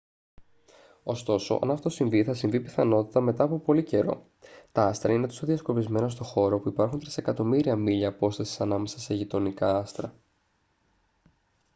[1.03, 4.25] ωστόσο αν αυτό συμβεί θα συμβεί πιθανότατα μετά από πολύ καιρό.
[4.71, 9.77] τα άστρα είναι τόσο διασκορπισμένα στο χώρο που υπάρχουν τρισεκατομμύρια μίλια απόστασης ανάμεσα σε «γειτονικά»
[9.77, 10.13] άστρα